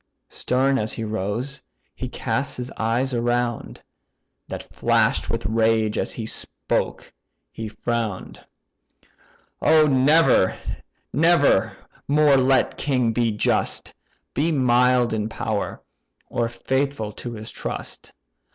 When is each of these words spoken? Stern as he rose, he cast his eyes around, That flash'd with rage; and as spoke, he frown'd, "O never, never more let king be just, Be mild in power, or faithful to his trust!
Stern 0.29 0.79
as 0.79 0.93
he 0.93 1.03
rose, 1.03 1.61
he 1.93 2.09
cast 2.09 2.57
his 2.57 2.71
eyes 2.71 3.13
around, 3.13 3.83
That 4.47 4.63
flash'd 4.73 5.27
with 5.29 5.45
rage; 5.45 5.95
and 5.95 6.07
as 6.07 6.33
spoke, 6.33 7.13
he 7.51 7.67
frown'd, 7.69 8.43
"O 9.61 9.85
never, 9.85 10.57
never 11.13 11.77
more 12.07 12.35
let 12.35 12.79
king 12.79 13.13
be 13.13 13.29
just, 13.29 13.93
Be 14.33 14.51
mild 14.51 15.13
in 15.13 15.29
power, 15.29 15.79
or 16.31 16.49
faithful 16.49 17.11
to 17.11 17.33
his 17.33 17.51
trust! 17.51 18.11